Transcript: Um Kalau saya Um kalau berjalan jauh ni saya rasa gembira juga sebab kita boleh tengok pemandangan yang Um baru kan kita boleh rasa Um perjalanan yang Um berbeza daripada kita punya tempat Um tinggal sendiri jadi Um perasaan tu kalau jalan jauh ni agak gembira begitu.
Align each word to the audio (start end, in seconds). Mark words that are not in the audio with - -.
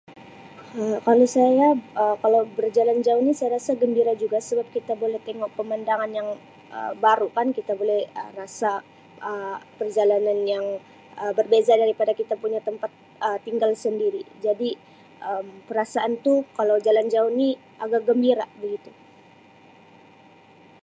Um 0.81 0.95
Kalau 1.05 1.27
saya 1.37 1.65
Um 2.03 2.13
kalau 2.23 2.41
berjalan 2.59 2.97
jauh 3.05 3.21
ni 3.25 3.33
saya 3.39 3.49
rasa 3.57 3.71
gembira 3.81 4.13
juga 4.23 4.37
sebab 4.47 4.65
kita 4.75 4.93
boleh 5.03 5.19
tengok 5.27 5.49
pemandangan 5.57 6.09
yang 6.19 6.29
Um 6.77 6.91
baru 7.05 7.27
kan 7.37 7.47
kita 7.57 7.73
boleh 7.81 8.01
rasa 8.39 8.71
Um 9.29 9.55
perjalanan 9.79 10.39
yang 10.53 10.65
Um 11.21 11.31
berbeza 11.39 11.73
daripada 11.83 12.11
kita 12.21 12.33
punya 12.43 12.59
tempat 12.69 12.91
Um 13.25 13.37
tinggal 13.45 13.71
sendiri 13.85 14.21
jadi 14.45 14.69
Um 15.29 15.45
perasaan 15.69 16.13
tu 16.25 16.33
kalau 16.57 16.75
jalan 16.87 17.05
jauh 17.13 17.31
ni 17.41 17.49
agak 17.83 18.01
gembira 18.09 18.45
begitu. 18.63 18.89